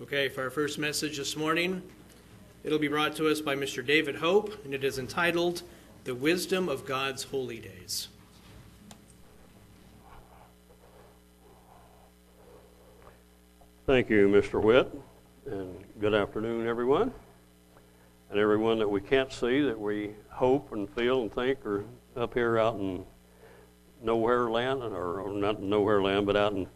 [0.00, 1.80] Okay, for our first message this morning,
[2.64, 3.86] it'll be brought to us by Mr.
[3.86, 5.62] David Hope, and it is entitled
[6.02, 8.08] The Wisdom of God's Holy Days.
[13.86, 14.60] Thank you, Mr.
[14.60, 14.92] Witt,
[15.46, 17.12] and good afternoon, everyone.
[18.30, 21.84] And everyone that we can't see that we hope and feel and think are
[22.16, 23.06] up here out in
[24.02, 26.66] nowhere land, or, or not nowhere land, but out in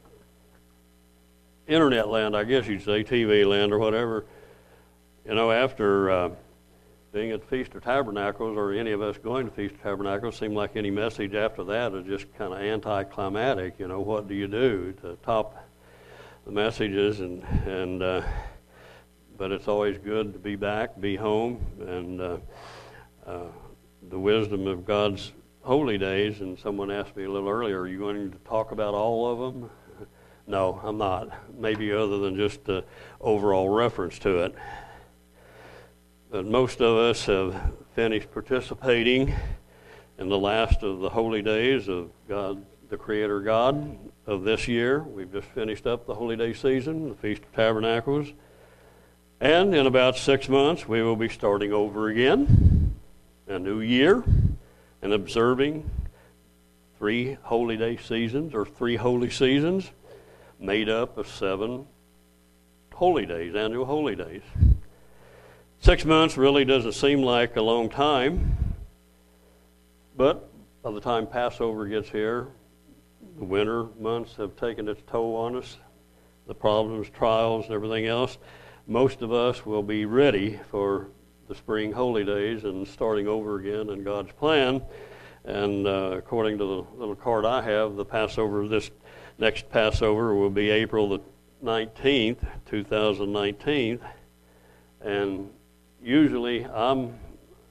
[1.68, 4.24] internet land, I guess you'd say, TV land or whatever.
[5.24, 6.30] You know, after uh,
[7.12, 10.54] being at Feast of Tabernacles, or any of us going to Feast of Tabernacles, seemed
[10.54, 13.78] like any message after that is just kind of anticlimactic.
[13.78, 15.56] You know, what do you do to top
[16.46, 17.20] the messages?
[17.20, 18.22] And and uh,
[19.36, 22.36] but it's always good to be back, be home, and uh,
[23.26, 23.42] uh,
[24.08, 26.40] the wisdom of God's holy days.
[26.40, 29.54] And someone asked me a little earlier, "Are you going to talk about all of
[29.54, 29.70] them?"
[30.48, 31.28] No, I'm not.
[31.58, 32.82] Maybe other than just the
[33.20, 34.54] overall reference to it.
[36.30, 39.34] But most of us have finished participating
[40.18, 45.00] in the last of the holy days of God, the Creator God of this year.
[45.00, 48.32] We've just finished up the holy day season, the Feast of Tabernacles.
[49.42, 52.94] And in about six months, we will be starting over again,
[53.46, 54.24] a new year,
[55.02, 55.90] and observing
[56.96, 59.90] three holy day seasons or three holy seasons
[60.58, 61.86] made up of seven
[62.92, 64.42] holy days, annual holy days.
[65.80, 68.74] Six months really doesn't seem like a long time,
[70.16, 70.50] but
[70.82, 72.48] by the time Passover gets here,
[73.38, 75.76] the winter months have taken its toll on us,
[76.48, 78.38] the problems, trials, and everything else.
[78.88, 81.08] Most of us will be ready for
[81.46, 84.82] the spring holy days and starting over again in God's plan.
[85.44, 88.90] And uh, according to the little card I have, the Passover this
[89.40, 91.20] Next Passover will be April the
[91.62, 94.00] 19th, 2019.
[95.00, 95.50] And
[96.02, 97.14] usually I'm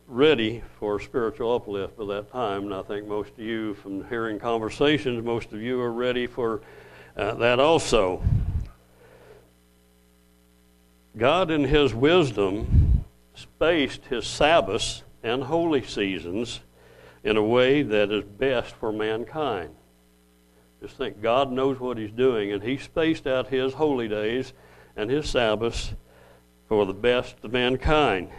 [0.08, 2.64] ready for spiritual uplift by that time.
[2.64, 6.62] And I think most of you, from hearing conversations, most of you are ready for
[7.18, 8.24] uh, that also.
[11.18, 13.04] God, in His wisdom,
[13.36, 16.62] spaced His Sabbaths and holy seasons
[17.26, 19.76] in a way that is best for mankind.
[20.82, 24.54] Just think, God knows what He's doing, and He spaced out His holy days
[24.96, 25.94] and His Sabbaths
[26.68, 28.30] for the best of mankind.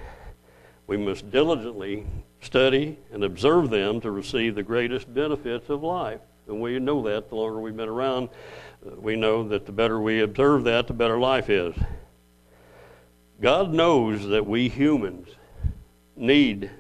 [0.87, 2.07] We must diligently
[2.41, 6.21] study and observe them to receive the greatest benefits of life.
[6.47, 8.31] And we know that the longer we've been around,
[8.87, 11.75] uh, we know that the better we observe that, the better life is.
[13.41, 15.29] God knows that we humans
[16.17, 16.71] need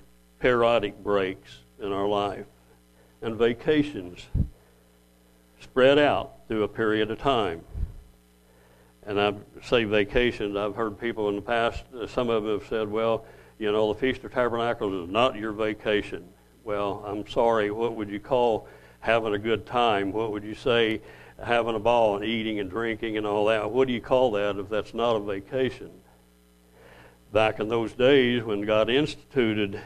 [0.41, 2.47] periodic breaks in our life
[3.23, 4.27] and vacations
[5.79, 7.65] spread out through a period of time.
[9.07, 12.69] And I say vacations, I've heard people in the past, uh, some of them have
[12.69, 13.25] said, well,
[13.61, 16.27] you know, the Feast of Tabernacles is not your vacation.
[16.65, 18.67] Well, I'm sorry, what would you call
[18.99, 20.11] having a good time?
[20.11, 21.01] What would you say
[21.41, 23.71] having a ball and eating and drinking and all that?
[23.71, 25.93] What do you call that if that's not a vacation?
[27.33, 29.81] Back in those days when God instituted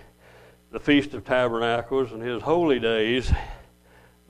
[0.70, 3.30] the Feast of Tabernacles and His holy days,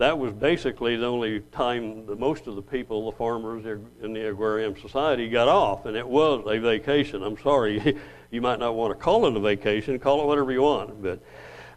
[0.03, 3.65] that was basically the only time that most of the people, the farmers
[4.03, 7.23] in the agrarian society, got off, and it was a vacation.
[7.23, 7.97] I'm sorry,
[8.33, 11.01] you might not want to call it a vacation, call it whatever you want.
[11.01, 11.23] But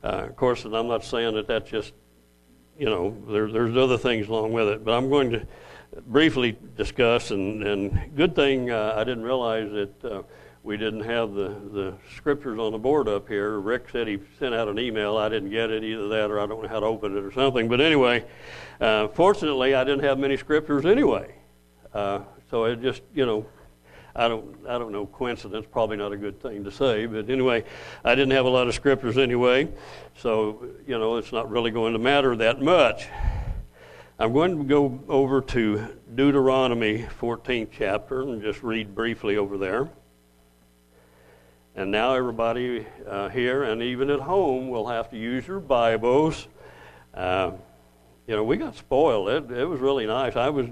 [0.04, 1.94] uh, of course, and I'm not saying that that's just,
[2.80, 4.84] you know, there, there's other things along with it.
[4.84, 5.48] But I'm going to
[6.08, 10.04] briefly discuss, and, and good thing uh, I didn't realize that.
[10.04, 10.24] Uh,
[10.66, 13.60] we didn't have the, the scriptures on the board up here.
[13.60, 15.16] Rick said he sent out an email.
[15.16, 17.32] I didn't get it, either that or I don't know how to open it or
[17.32, 17.68] something.
[17.68, 18.26] But anyway,
[18.82, 21.36] uh, fortunately, I didn't have many scriptures anyway.
[21.94, 23.46] Uh, so it just, you know,
[24.16, 27.06] I don't, I don't know, coincidence, probably not a good thing to say.
[27.06, 27.64] But anyway,
[28.04, 29.70] I didn't have a lot of scriptures anyway.
[30.18, 33.08] So, you know, it's not really going to matter that much.
[34.18, 39.90] I'm going to go over to Deuteronomy 14th chapter and just read briefly over there.
[41.78, 46.48] And now everybody uh, here and even at home will have to use your Bibles.
[47.14, 47.52] Uh,
[48.28, 49.28] you know, we got spoiled.
[49.28, 50.38] It, it was really nice.
[50.38, 50.68] I was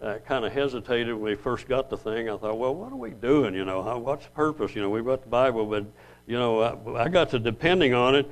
[0.00, 2.30] uh, kind of hesitated when we first got the thing.
[2.30, 3.52] I thought, well, what are we doing?
[3.52, 4.76] You know, how, what's the purpose?
[4.76, 5.86] You know, we've got the Bible, but,
[6.28, 8.30] you know, I, I got to depending on it.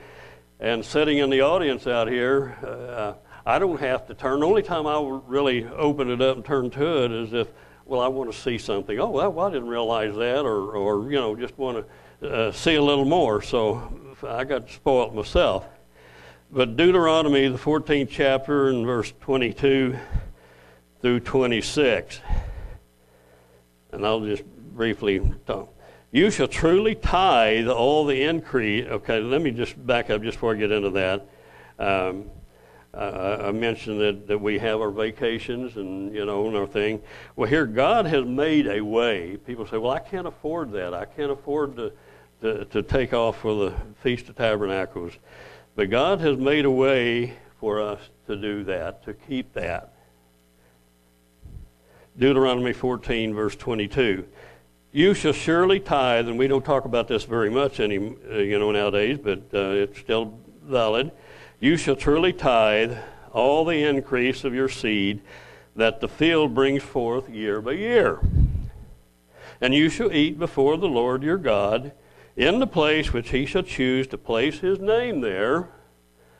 [0.60, 3.14] And sitting in the audience out here, uh,
[3.44, 4.38] I don't have to turn.
[4.38, 4.96] The only time I
[5.26, 7.48] really open it up and turn to it is if,
[7.84, 8.96] well, I want to see something.
[9.00, 11.84] Oh, well, I didn't realize that, or, or you know, just want to
[12.22, 13.42] uh, see a little more.
[13.42, 15.66] So I got spoiled myself.
[16.50, 19.96] But Deuteronomy, the 14th chapter, and verse 22
[21.00, 22.20] through 26.
[23.92, 25.72] And I'll just briefly talk.
[26.10, 28.86] You shall truly tithe all the increase.
[28.86, 31.26] Okay, let me just back up just before I get into that.
[31.78, 32.30] Um,
[32.94, 37.00] I mentioned that, that we have our vacations and, you know, and our thing.
[37.36, 39.38] Well, here, God has made a way.
[39.38, 40.92] People say, well, I can't afford that.
[40.92, 41.92] I can't afford to,
[42.42, 45.12] to, to take off for the Feast of Tabernacles.
[45.74, 49.94] But God has made a way for us to do that, to keep that.
[52.18, 54.26] Deuteronomy 14, verse 22.
[54.90, 57.96] You shall surely tithe, and we don't talk about this very much any,
[58.30, 61.12] uh, you know, nowadays, but uh, it's still valid.
[61.60, 62.98] You shall truly tithe
[63.32, 65.22] all the increase of your seed
[65.76, 68.20] that the field brings forth year by year.
[69.60, 71.92] And you shall eat before the Lord your God
[72.36, 75.68] in the place which he shall choose to place his name there.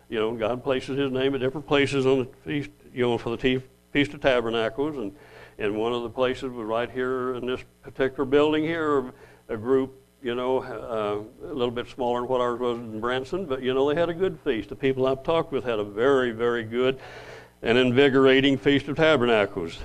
[0.08, 3.36] You know, God places his name at different places on the feast, you know, for
[3.36, 3.62] the
[3.92, 5.12] Feast of Tabernacles, and
[5.58, 9.12] and one of the places was right here in this particular building here,
[9.48, 13.44] a group, you know, uh, a little bit smaller than what ours was in Branson,
[13.44, 14.70] but, you know, they had a good feast.
[14.70, 16.98] The people I've talked with had a very, very good
[17.62, 19.78] and invigorating Feast of Tabernacles.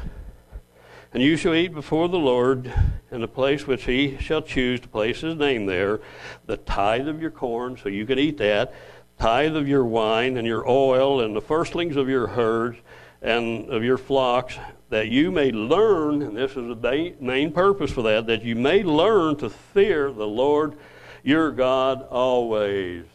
[1.13, 2.71] And you shall eat before the Lord
[3.11, 6.01] in the place which he shall choose to place his name there,
[6.45, 8.73] the tithe of your corn, so you can eat that,
[9.17, 12.77] tithe of your wine and your oil, and the firstlings of your herds
[13.21, 14.57] and of your flocks,
[14.89, 18.83] that you may learn, and this is the main purpose for that, that you may
[18.83, 20.77] learn to fear the Lord
[21.23, 23.05] your God always.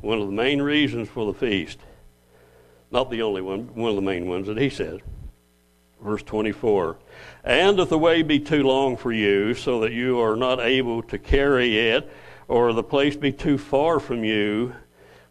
[0.00, 1.78] One of the main reasons for the feast.
[2.90, 5.00] Not the only one, one of the main ones that he says.
[6.00, 6.96] Verse 24
[7.44, 11.02] And if the way be too long for you, so that you are not able
[11.04, 12.10] to carry it,
[12.48, 14.74] or the place be too far from you,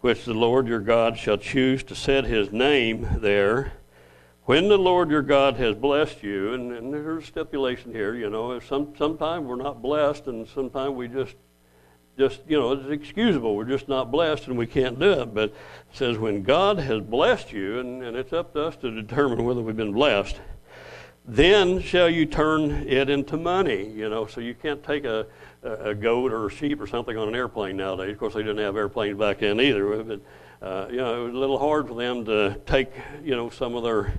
[0.02, 3.74] which the Lord your God shall choose to set his name there,
[4.46, 8.30] when the Lord your God has blessed you, and, and there's a stipulation here, you
[8.30, 11.36] know, some sometimes we're not blessed, and sometimes we just
[12.18, 13.56] just you know it's excusable.
[13.56, 15.34] We're just not blessed, and we can't do it.
[15.34, 15.56] But it
[15.92, 19.62] says when God has blessed you, and, and it's up to us to determine whether
[19.62, 20.40] we've been blessed.
[21.28, 24.28] Then shall you turn it into money, you know.
[24.28, 25.28] So you can't take a,
[25.62, 28.14] a goat or a sheep or something on an airplane nowadays.
[28.14, 30.04] Of course, they didn't have airplanes back then either.
[30.04, 30.22] But
[30.62, 32.92] uh, you know, it was a little hard for them to take
[33.26, 34.14] you know some of their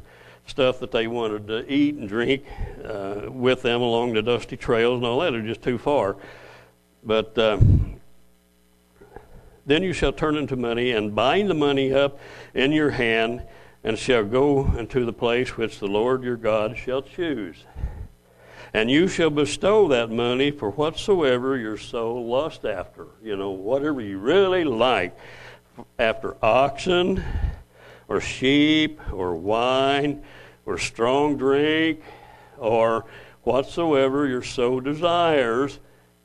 [0.47, 2.45] stuff that they wanted to eat and drink
[2.85, 6.17] uh, with them along the dusty trails and all that are just too far.
[7.03, 7.59] But uh,
[9.65, 12.19] then you shall turn into money and bind the money up
[12.53, 13.43] in your hand
[13.89, 17.65] and shall go into the place which the Lord your God shall choose.
[18.75, 23.07] And you shall bestow that money for whatsoever your soul lust after.
[23.23, 25.17] You know, whatever you really like.
[25.99, 27.25] After oxen,
[28.09, 30.23] or sheep, or wine,
[30.67, 32.03] or strong drink,
[32.59, 33.07] or
[33.45, 35.79] whatsoever your soul desires,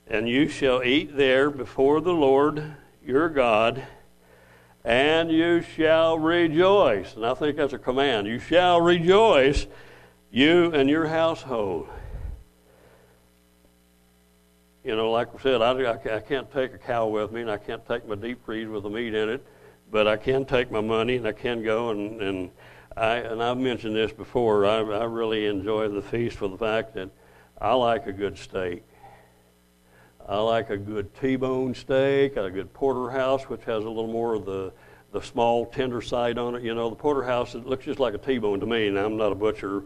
[0.08, 2.76] and you shall eat there before the Lord
[3.06, 3.88] your God,
[4.84, 7.16] and you shall rejoice.
[7.16, 8.28] And I think that's a command.
[8.28, 9.66] You shall rejoice,
[10.32, 11.88] you and your household.
[14.84, 17.58] You know, like I said, I, I can't take a cow with me, and I
[17.58, 19.46] can't take my deep freeze with the meat in it,
[19.90, 22.52] but I can take my money, and I can go and, and
[22.98, 26.96] I, and I've mentioned this before, I, I really enjoy the feast for the fact
[26.96, 27.10] that
[27.62, 28.84] I like a good steak.
[30.28, 34.46] I like a good T-bone steak, a good porterhouse, which has a little more of
[34.46, 34.72] the,
[35.12, 36.64] the small tender side on it.
[36.64, 39.32] You know, the porterhouse, it looks just like a T-bone to me, and I'm not
[39.32, 39.84] a butcher,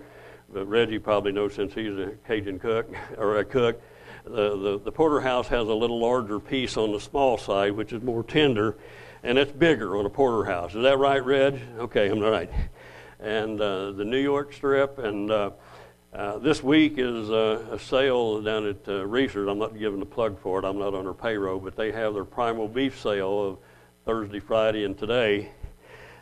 [0.54, 3.82] but Reggie probably knows since he's a Cajun cook, or a cook.
[4.26, 8.04] The, the, the porterhouse has a little larger piece on the small side, which is
[8.04, 8.78] more tender,
[9.24, 10.76] and it's bigger on a porterhouse.
[10.76, 11.60] Is that right, Reg?
[11.80, 12.52] Okay, I'm right
[13.20, 15.00] and uh, the New York Strip.
[15.00, 15.52] And uh,
[16.18, 19.48] uh, this week is uh, a sale down at uh, Reasor's.
[19.48, 20.66] I'm not giving a plug for it.
[20.66, 23.58] I'm not on their payroll, but they have their primal beef sale of
[24.04, 25.52] Thursday, Friday, and today.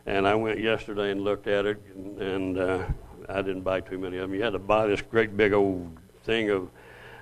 [0.06, 2.84] And I went yesterday and looked at it, and, and uh,
[3.30, 4.34] I didn't buy too many of them.
[4.38, 6.70] You had to buy this great big old thing of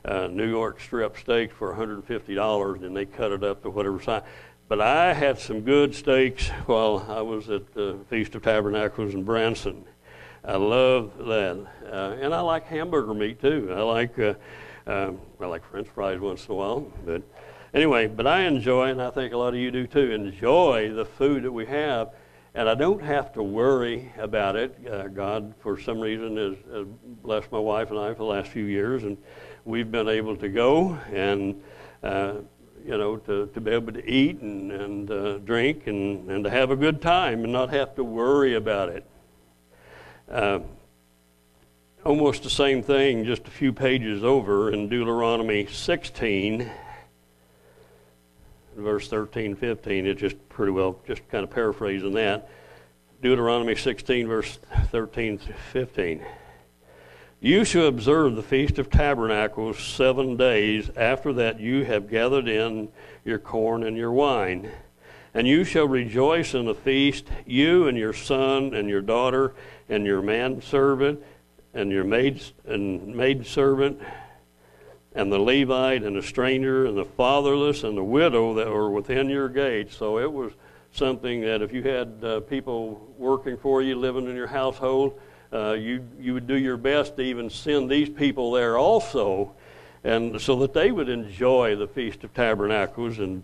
[0.03, 4.23] uh, New York strip steaks for $150, and they cut it up to whatever size.
[4.67, 9.23] But I had some good steaks while I was at the Feast of Tabernacles in
[9.23, 9.85] Branson.
[10.45, 13.73] I love that, uh, and I like hamburger meat too.
[13.73, 14.33] I like uh,
[14.85, 17.21] uh, I like French fries once in a while, but
[17.73, 18.07] anyway.
[18.07, 21.43] But I enjoy, and I think a lot of you do too, enjoy the food
[21.43, 22.09] that we have,
[22.55, 24.77] and I don't have to worry about it.
[24.85, 26.87] Uh, God, for some reason, has, has
[27.21, 29.17] blessed my wife and I for the last few years, and
[29.63, 31.63] we've been able to go and
[32.03, 32.33] uh,
[32.85, 36.49] you know, to, to be able to eat and, and uh, drink and, and to
[36.49, 39.05] have a good time and not have to worry about it.
[40.33, 40.61] Uh,
[42.03, 46.71] almost the same thing, just a few pages over in Deuteronomy 16,
[48.75, 50.07] verse 13, 15.
[50.07, 52.49] It's just pretty well, just kind of paraphrasing that.
[53.21, 54.57] Deuteronomy 16, verse
[54.89, 55.39] 13
[55.71, 56.25] 15.
[57.39, 60.89] You shall observe the Feast of Tabernacles seven days.
[60.97, 62.89] After that, you have gathered in
[63.23, 64.71] your corn and your wine.
[65.33, 69.55] And you shall rejoice in the feast, you and your son and your daughter
[69.89, 71.23] and your manservant
[71.73, 73.99] and your maid and maidservant
[75.15, 79.29] and the Levite and the stranger and the fatherless and the widow that were within
[79.29, 79.95] your gates.
[79.95, 80.53] So it was
[80.91, 85.19] something that if you had uh, people working for you, living in your household,
[85.51, 89.51] uh, you you would do your best to even send these people there also,
[90.03, 93.43] and so that they would enjoy the Feast of Tabernacles and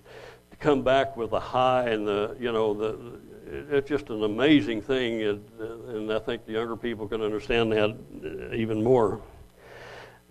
[0.60, 5.24] come back with the high and the you know the it's just an amazing thing,
[5.24, 9.22] and, I think the younger people can understand that even more.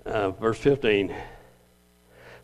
[0.04, 1.14] Uh, verse 15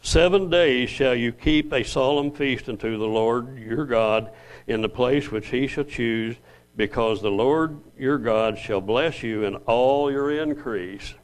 [0.02, 4.32] Seven days shall you keep a solemn feast unto the Lord your God
[4.66, 6.36] in the place which he shall choose,
[6.76, 11.14] because the Lord your God shall bless you in all your increase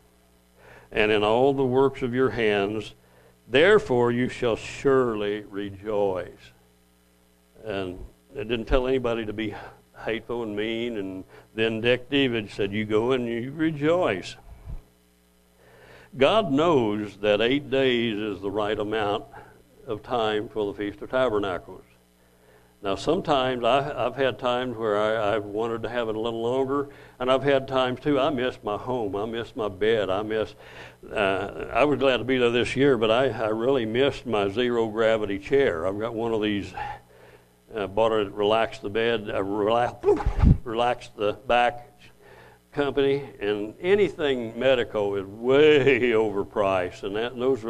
[0.92, 2.94] and in all the works of your hands.
[3.50, 6.52] Therefore you shall surely rejoice.
[7.64, 7.98] And
[8.34, 9.54] it didn't tell anybody to be
[10.04, 10.96] hateful and mean.
[10.98, 11.24] And
[11.56, 14.36] then Dick David said, You go and you rejoice.
[16.16, 19.24] God knows that eight days is the right amount
[19.86, 21.82] of time for the Feast of Tabernacles.
[22.82, 26.42] Now, sometimes I, have had times where I, have wanted to have it a little
[26.42, 28.18] longer, and I've had times too.
[28.18, 29.14] I miss my home.
[29.14, 30.08] I miss my bed.
[30.08, 30.54] I miss.
[31.12, 34.48] Uh, I was glad to be there this year, but I, I really missed my
[34.48, 35.86] zero gravity chair.
[35.86, 36.72] I've got one of these
[37.74, 39.94] uh, bought it, relaxed the bed, uh, relax,
[40.64, 41.89] relaxed the back
[42.72, 47.64] company, and anything medical is way overpriced, and that and those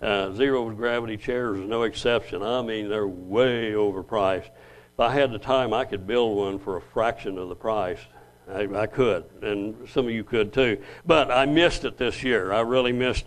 [0.00, 2.42] uh, zero gravity chairs are no exception.
[2.42, 4.50] I mean, they're way overpriced.
[4.94, 8.00] If I had the time, I could build one for a fraction of the price.
[8.48, 10.80] I, I could, and some of you could too.
[11.04, 12.52] But I missed it this year.
[12.52, 13.24] I really missed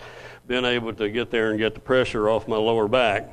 [0.47, 3.29] being able to get there and get the pressure off my lower back.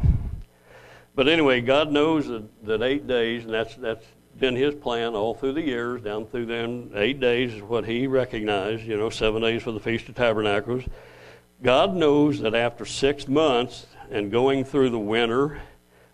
[1.14, 4.05] But anyway, God knows that, that eight days, and that's, that's
[4.38, 6.90] been his plan all through the years, down through them.
[6.95, 10.85] Eight days is what he recognized, you know, seven days for the Feast of Tabernacles.
[11.62, 15.61] God knows that after six months and going through the winter,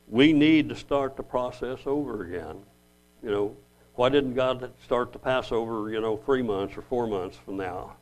[0.09, 2.59] we need to start the process over again.
[3.23, 3.57] You know,
[3.95, 7.97] why didn't God start the Passover, you know, three months or four months from now?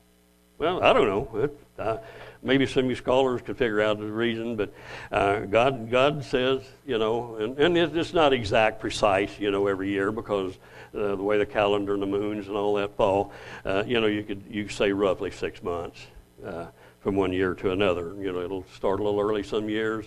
[0.61, 1.43] Well, I don't know.
[1.43, 1.97] It, uh,
[2.43, 4.71] maybe some of you scholars could figure out the reason, but
[5.11, 9.89] uh, God, God says, you know, and, and it's not exact, precise, you know, every
[9.89, 10.59] year because
[10.95, 13.33] uh, the way the calendar and the moons and all that fall,
[13.65, 16.09] uh, you know, you could you say roughly six months
[16.45, 16.67] uh,
[17.01, 18.15] from one year to another.
[18.21, 20.05] You know, it'll start a little early some years.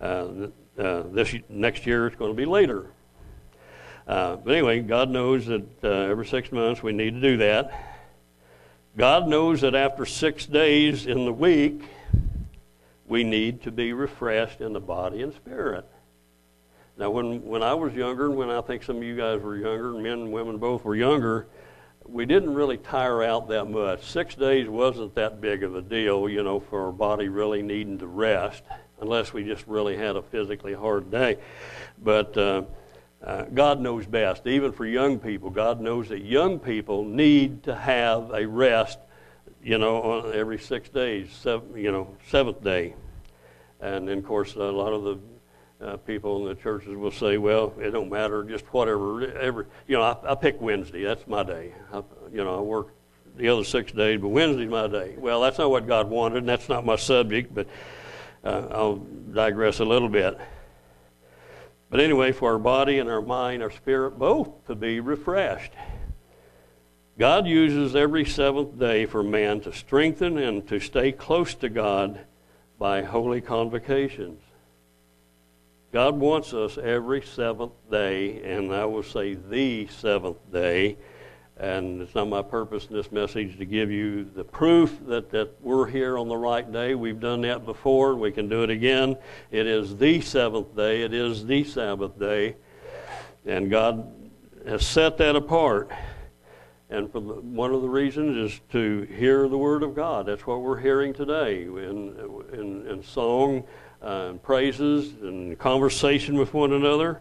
[0.00, 2.86] Uh, uh, this next year it's going to be later.
[4.06, 7.89] but anyway, God knows that every six months we need to do that.
[8.96, 11.82] God knows that after six days in the week,
[13.06, 15.86] we need to be refreshed in the body and spirit.
[16.96, 19.56] Now, when, when I was younger, and when I think some of you guys were
[19.56, 21.46] younger, men and women both were younger,
[22.04, 24.04] we didn't really tire out that much.
[24.04, 27.98] Six days wasn't that big of a deal, you know, for our body really needing
[27.98, 28.64] to rest,
[29.00, 31.38] unless we just really had a physically hard day.
[32.02, 32.62] But uh,
[33.24, 34.46] uh, God knows best.
[34.46, 38.98] Even for young people, God knows that young people need to have a rest,
[39.62, 42.94] you know, every six days, seven, you know, seventh day.
[43.80, 45.18] And then, of course, a lot of the
[45.86, 49.26] uh, people in the churches will say, well, it don't matter, just whatever.
[49.38, 51.04] Every, you know, I, I pick Wednesday.
[51.04, 51.74] That's my day.
[51.92, 52.94] I, you know, I work
[53.36, 55.14] the other six days, but Wednesday's my day.
[55.16, 57.66] Well, that's not what God wanted, and that's not my subject, but
[58.44, 60.38] uh, I'll digress a little bit.
[61.90, 65.72] But anyway, for our body and our mind, our spirit, both to be refreshed.
[67.18, 72.20] God uses every seventh day for man to strengthen and to stay close to God
[72.78, 74.40] by holy convocations.
[75.92, 80.96] God wants us every seventh day, and I will say the seventh day,
[81.60, 85.60] and it's not my purpose in this message to give you the proof that, that
[85.60, 86.94] we're here on the right day.
[86.94, 88.16] We've done that before.
[88.16, 89.18] We can do it again.
[89.50, 91.02] It is the seventh day.
[91.02, 92.56] It is the Sabbath day.
[93.44, 94.10] And God
[94.66, 95.90] has set that apart.
[96.88, 100.26] And for the, one of the reasons is to hear the Word of God.
[100.26, 103.64] That's what we're hearing today in, in, in song,
[104.02, 107.20] uh, and praises, and conversation with one another.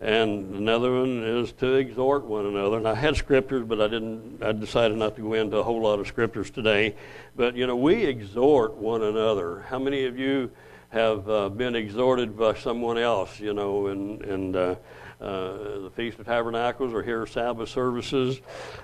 [0.00, 2.78] And another one is to exhort one another.
[2.78, 4.42] And I had scriptures, but I didn't.
[4.42, 6.96] I decided not to go into a whole lot of scriptures today.
[7.36, 9.60] But you know, we exhort one another.
[9.68, 10.50] How many of you
[10.88, 13.38] have uh, been exhorted by someone else?
[13.38, 14.74] You know, and and uh,
[15.20, 18.40] uh, the Feast of Tabernacles or here Sabbath services.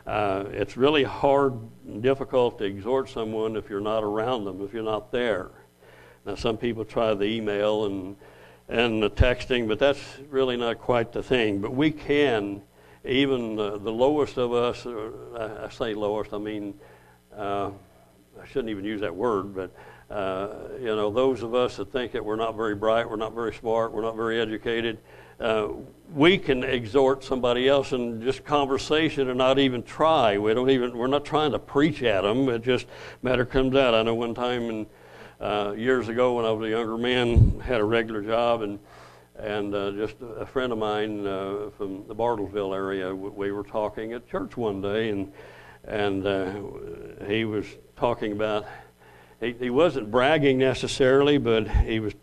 [0.06, 1.54] Uh, it's really hard
[1.86, 5.50] and difficult to exhort someone if you're not around them, if you're not there.
[6.26, 8.16] Now, some people try the email and
[8.68, 11.60] and the texting, but that's really not quite the thing.
[11.60, 12.62] But we can,
[13.04, 16.74] even uh, the lowest of us, I, I say lowest, I mean,
[17.36, 17.70] uh,
[18.40, 19.70] I shouldn't even use that word, but
[20.10, 23.34] uh, you know, those of us that think that we're not very bright, we're not
[23.34, 24.98] very smart, we're not very educated,
[25.40, 25.68] uh,
[26.14, 30.38] we can exhort somebody else in just conversation and not even try.
[30.38, 32.48] We don't even, we're not trying to preach at them.
[32.48, 32.86] It just
[33.22, 33.94] matter comes out.
[33.94, 34.86] I know one time in,
[35.40, 38.78] uh, years ago when I was a younger man, had a regular job and,
[39.38, 44.12] and uh, just a friend of mine uh, from the Bartlesville area, we were talking
[44.12, 45.32] at church one day and,
[45.84, 46.54] and uh,
[47.26, 47.66] he was
[47.96, 48.66] talking about,
[49.40, 52.14] he, he wasn't bragging necessarily, but he was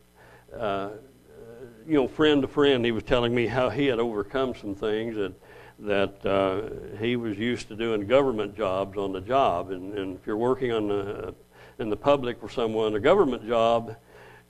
[0.57, 0.89] uh,
[1.87, 5.15] you know, friend to friend, he was telling me how he had overcome some things
[5.15, 5.33] that
[5.79, 9.71] that uh, he was used to doing government jobs on the job.
[9.71, 11.33] And, and if you're working on the,
[11.79, 13.95] in the public for someone, a government job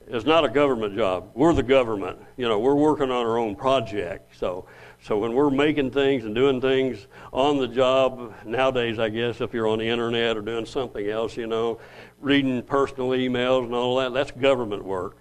[0.07, 1.31] is not a government job.
[1.33, 2.19] We're the government.
[2.35, 4.35] You know, we're working on our own project.
[4.37, 4.65] So,
[5.01, 9.53] so when we're making things and doing things on the job nowadays, I guess if
[9.53, 11.79] you're on the internet or doing something else, you know,
[12.19, 15.17] reading personal emails and all that, that's government work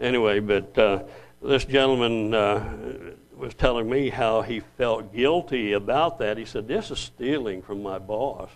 [0.00, 1.02] anyway, but uh,
[1.42, 6.38] this gentleman uh, was telling me how he felt guilty about that.
[6.38, 8.50] He said, This is stealing from my boss.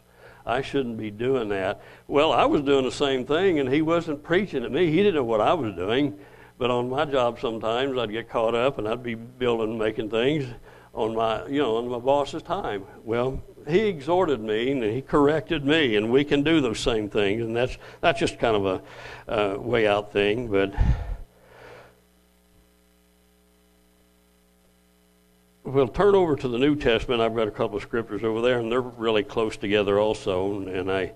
[0.47, 1.81] I shouldn't be doing that.
[2.09, 4.91] Well, I was doing the same thing, and he wasn't preaching at me.
[4.91, 6.19] He didn't know what I was doing.
[6.59, 10.47] But on my job, sometimes I'd get caught up, and I'd be building, making things
[10.93, 12.85] on my, you know, on my boss's time.
[13.05, 17.43] Well, he exhorted me and he corrected me, and we can do those same things,
[17.43, 18.83] and that's that's just kind of
[19.29, 20.49] a uh, way out thing.
[20.49, 20.75] But
[25.71, 27.21] we'll turn over to the New Testament.
[27.21, 30.61] I've got a couple of scriptures over there, and they're really close together also.
[30.61, 31.13] And I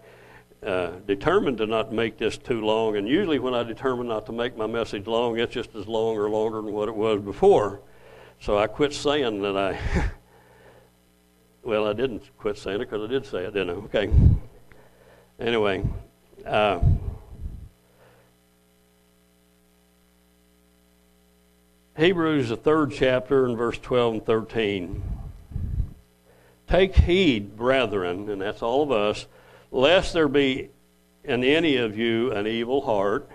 [0.64, 2.96] uh, determined to not make this too long.
[2.96, 6.16] And usually, when I determine not to make my message long, it's just as long
[6.16, 7.80] or longer than what it was before.
[8.40, 9.78] So I quit saying that I.
[11.62, 13.72] well, I didn't quit saying it because I did say it, didn't I?
[13.84, 14.10] Okay.
[15.38, 15.84] Anyway.
[16.46, 16.80] Uh,
[21.96, 25.02] Hebrews, the third chapter, and verse 12 and 13.
[26.66, 29.26] Take heed, brethren, and that's all of us,
[29.70, 30.70] lest there be
[31.22, 33.30] in any of you an evil heart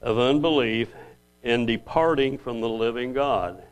[0.00, 0.88] of unbelief
[1.42, 3.62] in departing from the living God.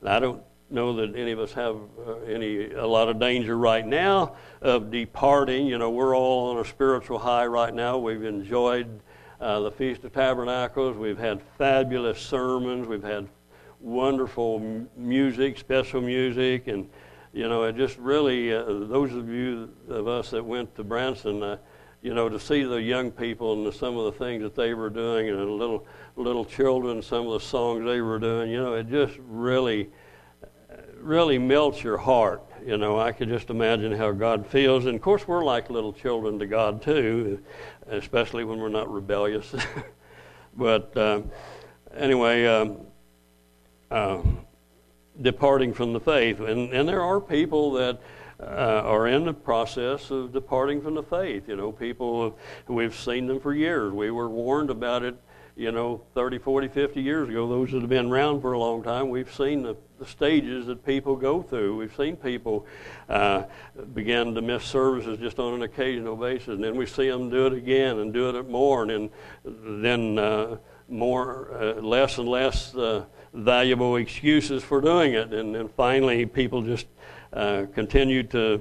[0.00, 3.56] And I don't know that any of us have uh, any a lot of danger
[3.56, 5.66] right now of departing.
[5.68, 7.98] You know, we're all on a spiritual high right now.
[7.98, 9.00] We've enjoyed
[9.42, 10.96] uh, the Feast of Tabernacles.
[10.96, 12.86] We've had fabulous sermons.
[12.86, 13.28] We've had
[13.80, 16.88] wonderful m- music, special music, and
[17.32, 21.42] you know, it just really uh, those of you of us that went to Branson,
[21.42, 21.56] uh,
[22.02, 24.74] you know, to see the young people and the, some of the things that they
[24.74, 28.62] were doing, and the little little children, some of the songs they were doing, you
[28.62, 29.90] know, it just really,
[31.00, 32.44] really melts your heart.
[32.64, 35.92] You know, I could just imagine how God feels, and of course, we're like little
[35.92, 37.42] children to God too
[37.88, 39.54] especially when we're not rebellious.
[40.56, 41.22] but uh,
[41.96, 42.78] anyway, um,
[43.90, 44.22] uh,
[45.20, 46.40] departing from the faith.
[46.40, 48.00] And, and there are people that
[48.40, 51.48] uh, are in the process of departing from the faith.
[51.48, 53.92] You know, people, we've seen them for years.
[53.92, 55.14] We were warned about it
[55.56, 58.82] you know, 30, 40, 50 years ago, those that have been around for a long
[58.82, 61.76] time, we've seen the, the stages that people go through.
[61.76, 62.66] We've seen people
[63.08, 63.44] uh,
[63.92, 67.46] begin to miss services just on an occasional basis, and then we see them do
[67.46, 69.10] it again and do it more, and
[69.44, 70.56] then, then uh,
[70.88, 76.62] more, uh, less and less uh, valuable excuses for doing it, and then finally people
[76.62, 76.86] just
[77.32, 78.60] uh, continue to.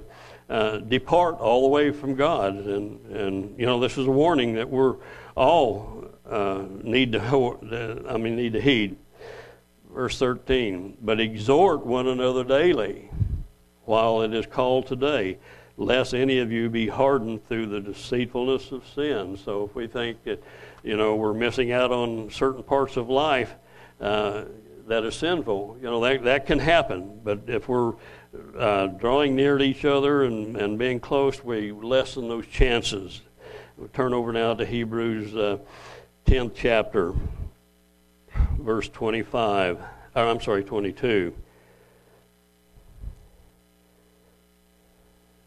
[0.50, 4.54] Uh, depart all the way from God, and and you know this is a warning
[4.56, 4.98] that we're
[5.34, 8.98] all uh, need to I mean need to heed.
[9.94, 13.10] Verse 13, but exhort one another daily
[13.84, 15.38] while it is called today,
[15.76, 19.36] lest any of you be hardened through the deceitfulness of sin.
[19.36, 20.42] So if we think that,
[20.82, 23.54] you know, we're missing out on certain parts of life
[24.00, 24.46] uh,
[24.88, 27.20] that is sinful, you know, that, that can happen.
[27.22, 27.96] But if we're
[28.58, 33.22] uh, drawing near to each other and, and being close, we lessen those chances.
[33.76, 35.58] We'll turn over now to Hebrews uh,
[36.26, 37.14] 10th chapter,
[38.60, 39.80] verse 25.
[40.16, 41.34] or I'm sorry, 22.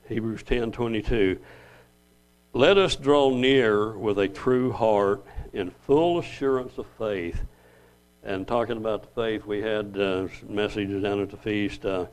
[0.08, 1.38] Hebrews 10:22.
[2.52, 7.42] Let us draw near with a true heart in full assurance of faith.
[8.22, 11.84] And talking about the faith, we had uh, messages down at the feast.
[11.84, 12.06] Uh,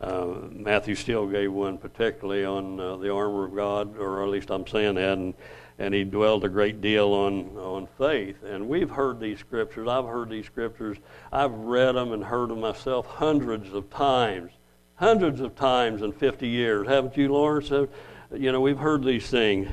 [0.00, 4.50] uh, Matthew Steele gave one particularly on uh, the armor of God, or at least
[4.50, 5.34] I'm saying that, and,
[5.78, 8.42] and he dwelled a great deal on, on faith.
[8.42, 9.86] And we've heard these scriptures.
[9.88, 10.96] I've heard these scriptures.
[11.30, 14.52] I've read them and heard them myself hundreds of times,
[14.94, 16.88] hundreds of times in 50 years.
[16.88, 17.70] Haven't you, Lawrence?
[17.70, 19.68] You know, we've heard these things.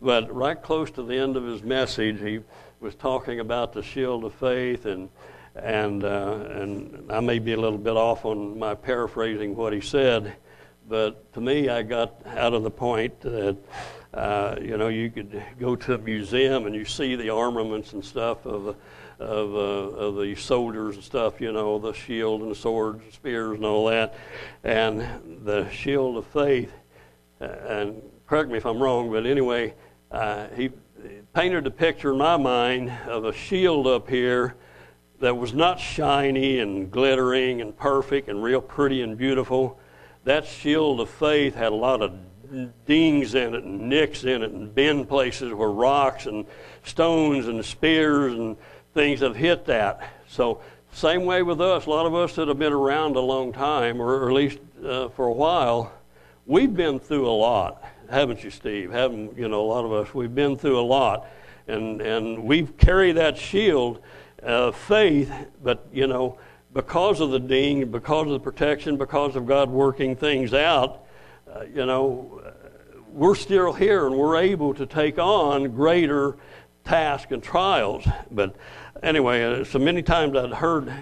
[0.00, 2.40] But right close to the end of his message, he
[2.78, 5.10] was talking about the shield of faith and
[5.56, 9.80] and uh, and I may be a little bit off on my paraphrasing what he
[9.80, 10.36] said,
[10.88, 13.56] but to me, I got out of the point that
[14.14, 18.04] uh, you know you could go to a museum and you see the armaments and
[18.04, 18.76] stuff of
[19.20, 23.12] of, uh, of the soldiers and stuff, you know, the shield and the swords, and
[23.12, 24.14] spears, and all that,
[24.64, 26.72] and the shield of faith.
[27.40, 29.74] Uh, and correct me if I'm wrong, but anyway,
[30.10, 30.70] uh, he
[31.34, 34.56] painted a picture in my mind of a shield up here
[35.20, 39.78] that was not shiny and glittering and perfect and real pretty and beautiful.
[40.24, 42.12] That shield of faith had a lot of
[42.86, 46.46] dings in it and nicks in it and bend places where rocks and
[46.84, 48.56] stones and spears and
[48.94, 50.12] things have hit that.
[50.28, 50.60] So,
[50.92, 51.86] same way with us.
[51.86, 55.08] A lot of us that have been around a long time, or at least uh,
[55.10, 55.92] for a while,
[56.46, 58.90] we've been through a lot, haven't you, Steve?
[58.90, 59.60] Haven't you know?
[59.60, 61.28] A lot of us we've been through a lot,
[61.68, 64.02] and and we've carried that shield
[64.42, 65.32] uh, faith,
[65.62, 66.38] but you know,
[66.72, 71.04] because of the ding, because of the protection, because of God working things out,
[71.54, 72.42] uh, you know,
[73.12, 76.36] we're still here and we're able to take on greater
[76.84, 78.06] tasks and trials.
[78.30, 78.56] But
[79.02, 80.92] anyway, uh, so many times I'd heard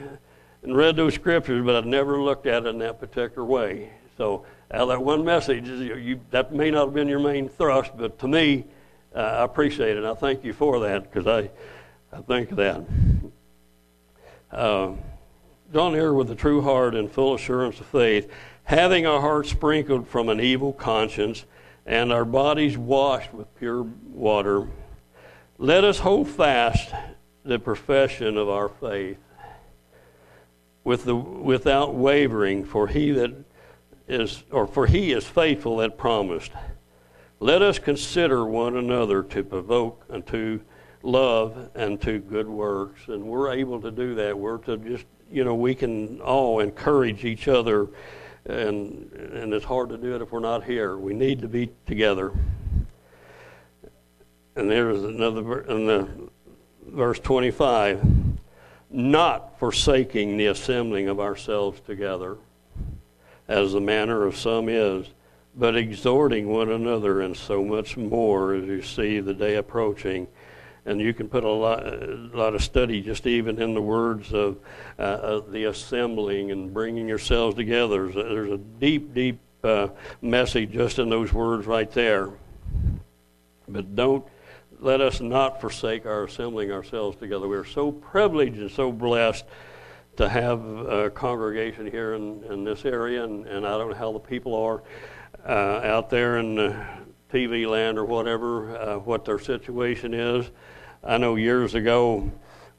[0.62, 3.90] and read those scriptures, but I'd never looked at it in that particular way.
[4.16, 7.48] So out of that one message, you, you, that may not have been your main
[7.48, 8.64] thrust, but to me,
[9.14, 10.04] uh, I appreciate it.
[10.04, 11.50] I thank you for that because I,
[12.16, 12.84] I think that.
[14.50, 14.92] Uh,
[15.72, 18.30] near with a true heart and full assurance of faith,
[18.68, 21.46] having our hearts sprinkled from an evil conscience
[21.86, 24.68] and our bodies washed with pure water.
[25.56, 26.92] Let us hold fast
[27.46, 29.16] the profession of our faith
[30.84, 33.32] with the, without wavering, for he that
[34.06, 36.52] is, or for he is faithful that promised.
[37.40, 40.60] Let us consider one another to provoke unto
[41.02, 43.08] love and to good works.
[43.08, 44.38] And we're able to do that.
[44.38, 47.88] We're to just, you know, we can all encourage each other.
[48.48, 50.96] And, and it's hard to do it if we're not here.
[50.96, 52.32] We need to be together.
[54.56, 56.08] And there's another in the
[56.86, 58.02] verse 25
[58.90, 62.38] not forsaking the assembling of ourselves together,
[63.46, 65.06] as the manner of some is,
[65.54, 70.26] but exhorting one another, and so much more as you see the day approaching
[70.88, 74.32] and you can put a lot, a lot of study just even in the words
[74.32, 74.58] of,
[74.98, 78.10] uh, the assembling and bringing yourselves together.
[78.10, 79.88] There's a, there's a deep, deep uh,
[80.22, 82.30] message just in those words right there.
[83.68, 84.24] But don't
[84.80, 87.46] let us not forsake our assembling ourselves together.
[87.46, 89.44] We are so privileged and so blessed
[90.16, 94.12] to have a congregation here in, in this area, and, and I don't know how
[94.12, 94.82] the people are
[95.46, 96.84] uh, out there in the
[97.32, 100.50] TV land or whatever, uh, what their situation is.
[101.04, 102.28] I know years ago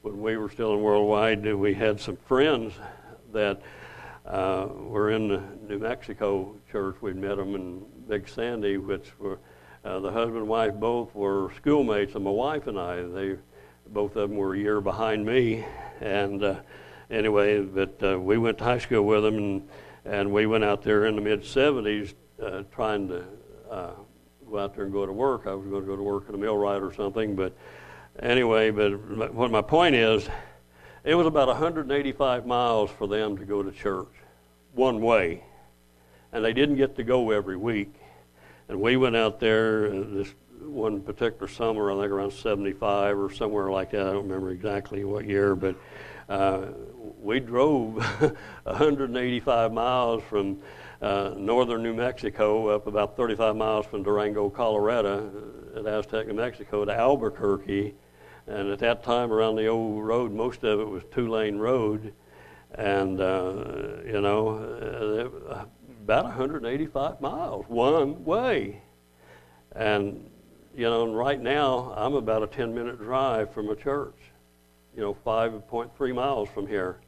[0.02, 2.74] when we were still in Worldwide, we had some friends
[3.32, 3.62] that
[4.26, 6.96] uh, were in the New Mexico church.
[7.00, 9.38] We'd met them in Big Sandy, which were
[9.86, 13.02] uh, the husband and wife both were schoolmates of my wife and I.
[13.02, 13.36] They
[13.88, 15.64] both of them were a year behind me,
[16.02, 16.56] and uh,
[17.10, 19.68] anyway, but uh, we went to high school with them, and
[20.04, 23.24] and we went out there in the mid '70s uh, trying to
[23.70, 23.92] uh,
[24.48, 25.46] go out there and go to work.
[25.46, 27.56] I was going to go to work in a millwright or something, but
[28.22, 30.28] anyway, but what my point is,
[31.04, 34.12] it was about 185 miles for them to go to church,
[34.74, 35.42] one way,
[36.32, 37.94] and they didn't get to go every week.
[38.68, 43.32] And we went out there uh, this one particular summer, I think around 75 or
[43.32, 44.02] somewhere like that.
[44.02, 45.74] I don't remember exactly what year, but
[46.28, 46.66] uh,
[47.20, 47.96] we drove
[48.64, 50.60] 185 miles from
[51.02, 55.30] uh, northern New Mexico up about 35 miles from Durango, Colorado,
[55.74, 57.94] at Aztec, New Mexico, to Albuquerque
[58.50, 62.12] and at that time, around the old road, most of it was two lane road.
[62.74, 65.64] And, uh, you know, uh,
[66.02, 68.82] about 185 miles one way.
[69.72, 70.28] And,
[70.74, 74.16] you know, right now, I'm about a 10 minute drive from a church,
[74.96, 77.00] you know, 5.3 miles from here.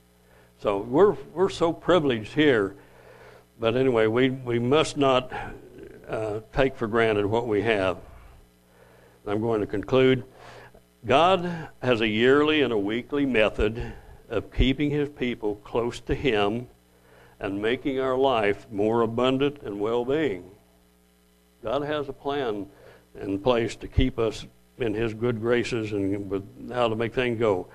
[0.61, 2.77] So we're, we're so privileged here.
[3.59, 5.33] But anyway, we, we must not
[6.09, 7.99] uh, take for granted what we have.
[9.27, 10.25] I'm going to conclude.
[11.05, 13.93] God has a yearly and a weekly method
[14.29, 16.69] of keeping his people close to him
[17.41, 20.49] and making our life more abundant and well being.
[21.61, 22.67] God has a plan
[23.21, 24.47] in place to keep us
[24.79, 27.67] in his good graces and with how to make things go.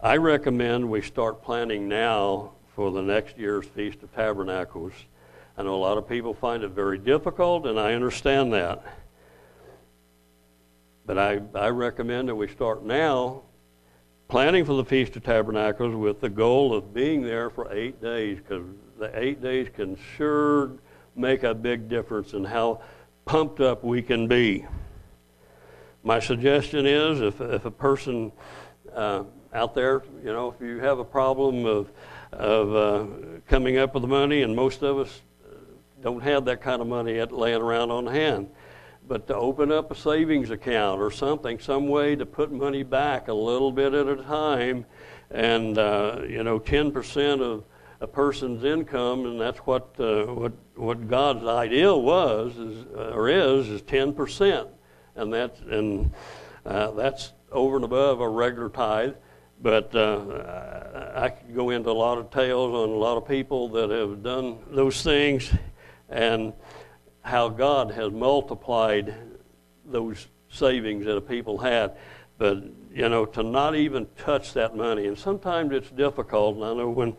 [0.00, 4.92] I recommend we start planning now for the next year's Feast of Tabernacles.
[5.56, 8.82] I know a lot of people find it very difficult, and I understand that.
[11.10, 13.42] But I, I recommend that we start now
[14.28, 18.38] planning for the Feast of Tabernacles with the goal of being there for eight days,
[18.38, 18.62] because
[18.96, 20.70] the eight days can sure
[21.16, 22.82] make a big difference in how
[23.24, 24.64] pumped up we can be.
[26.04, 28.30] My suggestion is if, if a person
[28.94, 31.90] uh, out there, you know, if you have a problem of,
[32.30, 33.06] of uh,
[33.48, 35.22] coming up with the money, and most of us
[36.04, 38.48] don't have that kind of money laying around on hand,
[39.10, 43.26] but to open up a savings account or something, some way to put money back
[43.26, 44.86] a little bit at a time,
[45.32, 47.64] and uh, you know, 10% of
[48.00, 53.28] a person's income, and that's what uh, what what God's ideal was is, uh, or
[53.28, 54.68] is is 10%,
[55.16, 56.12] and that's and
[56.64, 59.14] uh, that's over and above a regular tithe.
[59.60, 63.70] But uh, I could go into a lot of tales on a lot of people
[63.70, 65.52] that have done those things,
[66.08, 66.52] and
[67.30, 69.14] how God has multiplied
[69.86, 71.96] those savings that a people had.
[72.38, 76.56] But you know, to not even touch that money, and sometimes it's difficult.
[76.56, 77.16] And I know when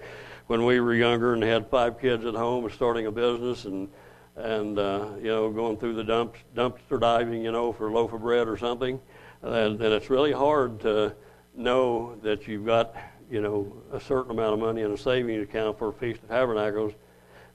[0.48, 3.88] when we were younger and had five kids at home and starting a business and
[4.36, 8.12] and uh, you know going through the dump, dumpster diving, you know, for a loaf
[8.12, 9.00] of bread or something,
[9.42, 11.16] and, and it's really hard to
[11.56, 12.96] know that you've got
[13.30, 16.28] you know a certain amount of money in a savings account for a feast of
[16.28, 16.92] tabernacles.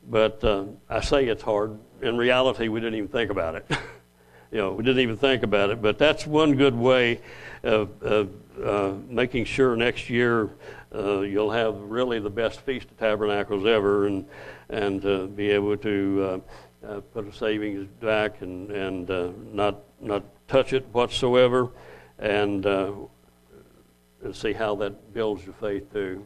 [0.08, 1.78] But uh, I say it's hard.
[2.02, 3.66] In reality, we didn't even think about it.
[4.52, 5.82] you know, we didn't even think about it.
[5.82, 7.20] But that's one good way
[7.62, 8.30] of, of
[8.62, 10.50] uh, making sure next year
[10.94, 14.26] uh, you'll have really the best Feast of Tabernacles ever, and
[14.68, 16.42] and uh, be able to
[16.84, 21.70] uh, uh, put a savings back and and not not touch it whatsoever,
[22.18, 26.24] and and see how that builds your faith too.